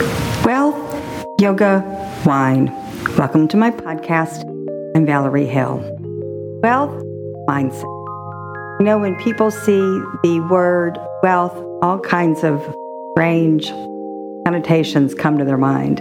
[0.00, 1.84] Wealth, yoga,
[2.24, 2.72] wine.
[3.18, 4.42] Welcome to my podcast.
[4.96, 5.76] I'm Valerie Hill.
[6.62, 7.02] Wealth,
[7.46, 7.82] mindset.
[8.78, 9.78] You know, when people see
[10.22, 12.62] the word wealth, all kinds of
[13.12, 13.68] strange
[14.46, 16.00] connotations come to their mind.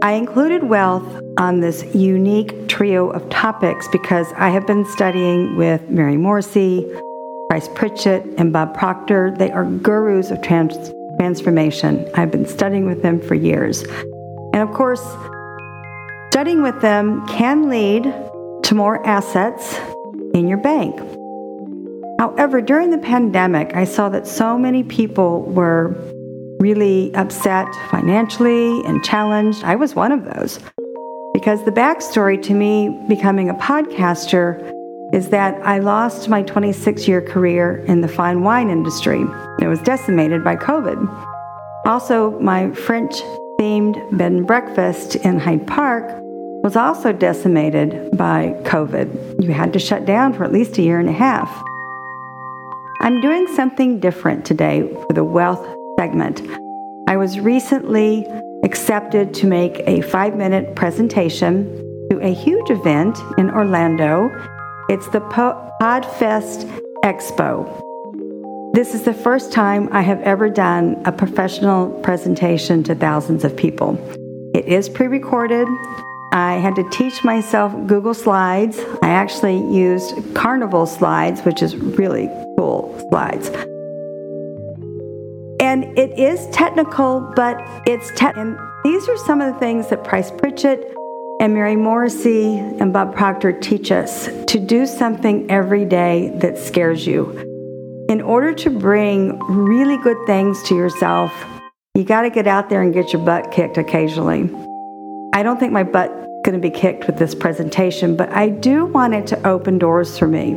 [0.00, 5.82] I included wealth on this unique trio of topics because I have been studying with
[5.90, 6.88] Mary Morrissey,
[7.50, 9.34] Price Pritchett, and Bob Proctor.
[9.36, 12.08] They are gurus of trans- transformation.
[12.14, 13.82] I've been studying with them for years.
[14.52, 15.02] And of course,
[16.30, 18.04] studying with them can lead
[18.64, 19.78] to more assets
[20.34, 20.98] in your bank.
[22.18, 25.96] However, during the pandemic, I saw that so many people were
[26.60, 29.62] really upset financially and challenged.
[29.64, 30.58] I was one of those.
[31.32, 34.72] Because the backstory to me becoming a podcaster
[35.12, 39.24] is that I lost my 26 year career in the fine wine industry.
[39.60, 40.98] It was decimated by COVID.
[41.86, 43.14] Also, my French
[43.58, 46.04] themed bed and breakfast in Hyde Park
[46.62, 49.42] was also decimated by COVID.
[49.42, 51.50] You had to shut down for at least a year and a half.
[53.00, 55.66] I'm doing something different today for the wealth
[55.98, 56.42] segment.
[57.08, 58.26] I was recently
[58.64, 61.64] accepted to make a five minute presentation
[62.10, 64.28] to a huge event in Orlando.
[64.88, 66.64] It's the Podfest
[67.04, 68.72] Expo.
[68.72, 73.54] This is the first time I have ever done a professional presentation to thousands of
[73.54, 73.98] people.
[74.54, 75.68] It is pre recorded.
[76.32, 78.78] I had to teach myself Google Slides.
[79.02, 83.50] I actually used Canva Slides, which is really cool slides.
[85.60, 88.38] And it is technical, but it's tech.
[88.38, 90.94] and these are some of the things that Price Pritchett
[91.40, 97.06] and Mary Morrissey and Bob Proctor teach us to do something every day that scares
[97.06, 97.30] you.
[98.08, 101.32] In order to bring really good things to yourself,
[101.94, 104.50] you got to get out there and get your butt kicked occasionally.
[105.32, 106.10] I don't think my butt
[106.44, 110.18] going to be kicked with this presentation, but I do want it to open doors
[110.18, 110.56] for me.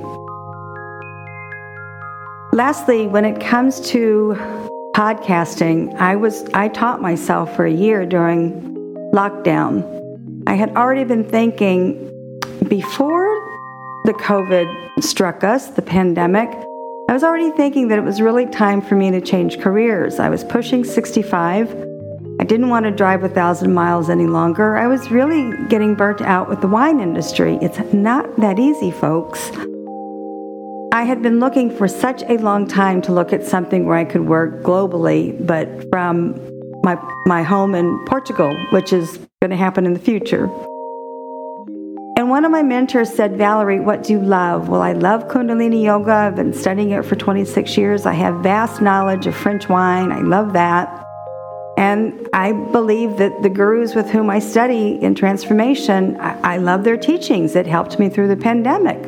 [2.53, 4.35] Lastly, when it comes to
[4.95, 8.61] podcasting, I was I taught myself for a year during
[9.13, 10.00] lockdown.
[10.51, 11.93] I had already been thinking
[12.67, 13.29] before
[14.03, 16.49] the COVID struck us, the pandemic,
[17.07, 20.19] I was already thinking that it was really time for me to change careers.
[20.19, 21.73] I was pushing 65.
[22.41, 24.75] I didn't want to drive a thousand miles any longer.
[24.75, 27.57] I was really getting burnt out with the wine industry.
[27.61, 29.51] It's not that easy, folks.
[30.91, 34.03] I had been looking for such a long time to look at something where I
[34.03, 36.35] could work globally, but from
[36.83, 40.43] my, my home in Portugal, which is going to happen in the future.
[42.15, 44.69] And one of my mentors said, Valerie, what do you love?
[44.69, 46.11] Well, I love Kundalini Yoga.
[46.11, 48.05] I've been studying it for 26 years.
[48.05, 50.11] I have vast knowledge of French wine.
[50.11, 51.03] I love that.
[51.75, 56.83] And I believe that the gurus with whom I study in transformation, I, I love
[56.83, 57.55] their teachings.
[57.55, 59.03] It helped me through the pandemic.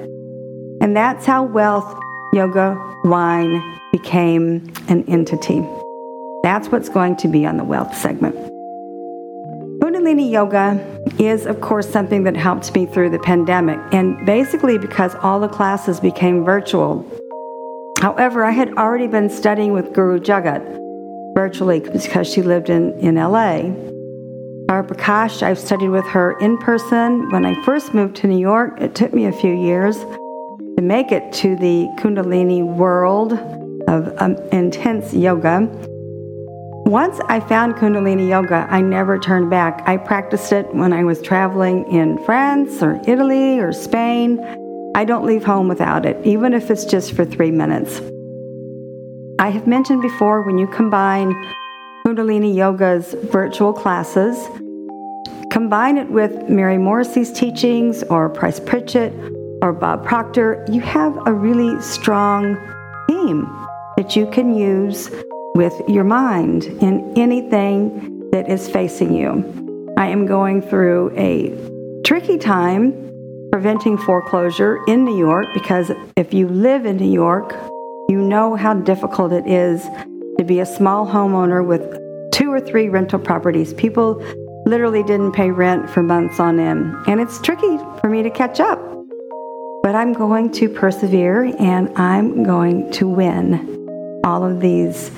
[0.81, 1.95] And that's how wealth,
[2.33, 3.61] yoga, wine
[3.91, 5.63] became an entity.
[6.41, 8.52] That's what's going to be on the wealth segment.
[10.03, 15.15] Kundalini Yoga is, of course, something that helped me through the pandemic, and basically because
[15.15, 17.05] all the classes became virtual.
[18.01, 23.15] However, I had already been studying with Guru Jagat virtually because she lived in, in
[23.15, 23.71] LA.
[24.67, 27.31] Hariprakaash, I've studied with her in person.
[27.31, 31.13] When I first moved to New York, it took me a few years to make
[31.13, 33.33] it to the Kundalini world
[33.87, 35.69] of um, intense yoga.
[36.93, 39.81] Once I found Kundalini Yoga, I never turned back.
[39.87, 44.39] I practiced it when I was traveling in France or Italy or Spain.
[44.93, 47.99] I don't leave home without it, even if it's just for three minutes.
[49.39, 51.33] I have mentioned before when you combine
[52.05, 54.37] Kundalini Yoga's virtual classes,
[55.49, 59.13] combine it with Mary Morrissey's teachings or Price Pritchett
[59.63, 62.55] or Bob Proctor, you have a really strong
[63.09, 63.47] team
[63.97, 65.09] that you can use
[65.55, 69.93] with your mind in anything that is facing you.
[69.97, 71.53] I am going through a
[72.03, 72.91] tricky time
[73.51, 77.53] preventing foreclosure in New York because if you live in New York,
[78.09, 79.83] you know how difficult it is
[80.39, 81.81] to be a small homeowner with
[82.31, 83.73] two or three rental properties.
[83.75, 84.15] People
[84.65, 88.59] literally didn't pay rent for months on end, and it's tricky for me to catch
[88.59, 88.79] up.
[89.83, 95.11] But I'm going to persevere and I'm going to win all of these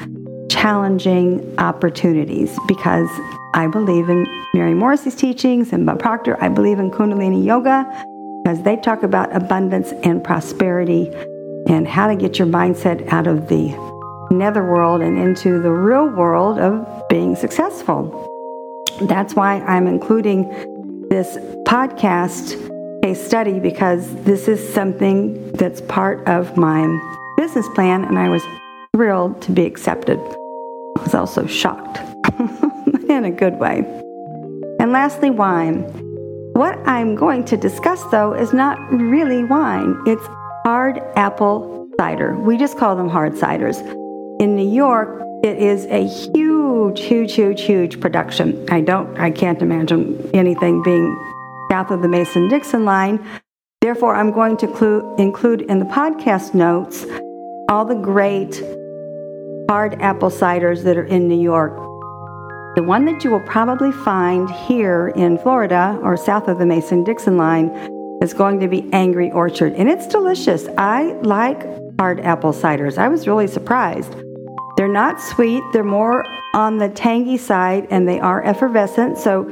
[0.49, 3.09] challenging opportunities because
[3.53, 6.41] I believe in Mary Morrissey's teachings and Bob Proctor.
[6.43, 7.85] I believe in Kundalini Yoga
[8.43, 11.09] because they talk about abundance and prosperity
[11.67, 13.73] and how to get your mindset out of the
[14.31, 18.31] netherworld and into the real world of being successful.
[19.01, 26.57] That's why I'm including this podcast case study because this is something that's part of
[26.57, 26.87] my
[27.37, 28.41] business plan, and I was
[28.95, 30.17] thrilled to be accepted.
[30.17, 31.99] I was also shocked
[33.09, 33.79] in a good way.
[34.79, 35.81] And lastly, wine.
[36.53, 40.25] What I'm going to discuss, though, is not really wine, it's
[40.63, 42.37] hard apple cider.
[42.39, 43.81] We just call them hard ciders.
[44.39, 48.65] In New York, it is a huge, huge, huge, huge production.
[48.69, 51.13] I don't, I can't imagine anything being
[51.69, 53.19] south of the Mason Dixon line.
[53.81, 57.05] Therefore, I'm going to clu- include in the podcast notes
[57.69, 58.61] all the great
[59.69, 61.75] hard apple ciders that are in New York.
[62.75, 67.03] The one that you will probably find here in Florida or south of the Mason
[67.03, 67.69] Dixon line
[68.21, 70.67] is going to be Angry Orchard, and it's delicious.
[70.77, 71.65] I like
[71.99, 72.97] hard apple ciders.
[72.97, 74.13] I was really surprised.
[74.77, 79.17] They're not sweet, they're more on the tangy side, and they are effervescent.
[79.17, 79.45] So,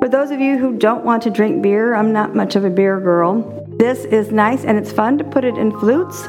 [0.00, 2.70] for those of you who don't want to drink beer, I'm not much of a
[2.70, 3.66] beer girl.
[3.78, 6.26] This is nice and it's fun to put it in flutes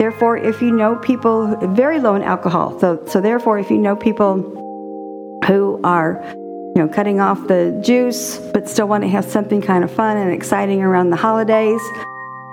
[0.00, 3.94] Therefore, if you know people very low in alcohol, so so therefore, if you know
[3.94, 4.32] people
[5.46, 9.84] who are you know cutting off the juice but still want to have something kind
[9.84, 11.82] of fun and exciting around the holidays,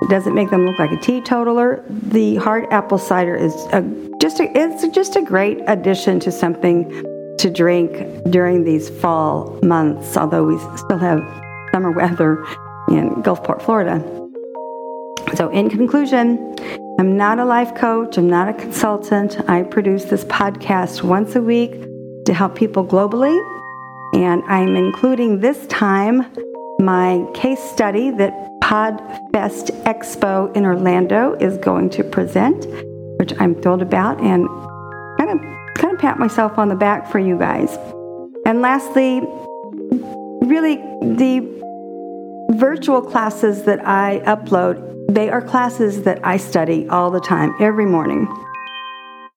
[0.02, 1.86] it doesn't make them look like a teetotaler.
[1.90, 3.82] The hard apple cider is a,
[4.20, 6.92] just a, it's just a great addition to something
[7.40, 10.18] to drink during these fall months.
[10.18, 11.22] Although we still have
[11.72, 12.44] summer weather
[12.90, 14.04] in Gulfport, Florida.
[15.36, 16.56] So, in conclusion,
[17.00, 19.48] I'm not a life coach, I'm not a consultant.
[19.48, 21.80] I produce this podcast once a week
[22.26, 23.38] to help people globally.
[24.16, 26.26] And I'm including this time
[26.80, 28.34] my case study that
[28.64, 32.66] PodFest Expo in Orlando is going to present,
[33.20, 34.48] which I'm thrilled about and
[35.20, 37.78] kind of kind of pat myself on the back for you guys.
[38.48, 39.22] And lastly,
[40.42, 40.78] really
[41.16, 41.48] the
[42.56, 47.86] virtual classes that I upload they are classes that I study all the time, every
[47.86, 48.28] morning.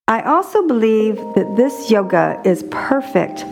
[0.09, 3.45] I also believe that this yoga is perfect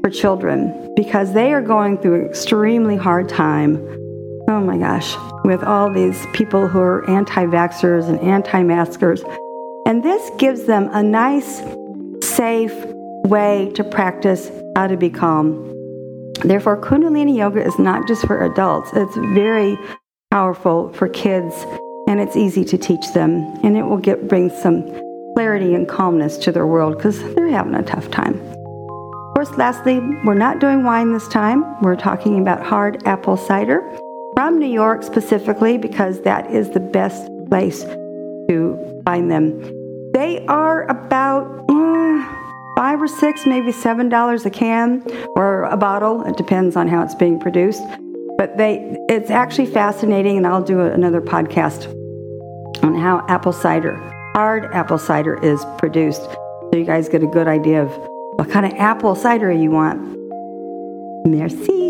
[0.00, 3.76] for children because they are going through an extremely hard time.
[4.48, 5.14] Oh my gosh,
[5.44, 9.22] with all these people who are anti vaxxers and anti maskers.
[9.86, 11.62] And this gives them a nice,
[12.22, 12.74] safe
[13.24, 15.72] way to practice how to be calm.
[16.44, 19.78] Therefore, Kundalini Yoga is not just for adults, it's very
[20.36, 21.64] powerful for kids
[22.08, 23.30] and it's easy to teach them
[23.64, 24.82] and it will get bring some
[25.32, 28.34] clarity and calmness to their world because they're having a tough time.
[28.34, 31.64] Of course, lastly, we're not doing wine this time.
[31.80, 33.80] We're talking about hard apple cider
[34.34, 37.84] from New York specifically because that is the best place
[38.50, 39.46] to find them.
[40.12, 42.36] They are about uh,
[42.76, 45.02] five or six, maybe seven dollars a can
[45.34, 46.26] or a bottle.
[46.26, 47.82] It depends on how it's being produced.
[48.36, 51.86] But they, it's actually fascinating, and I'll do another podcast
[52.82, 53.96] on how apple cider,
[54.34, 57.90] hard apple cider, is produced, so you guys get a good idea of
[58.36, 59.98] what kind of apple cider you want.
[61.26, 61.85] Merci.